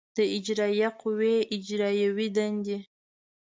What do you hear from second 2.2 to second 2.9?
دندې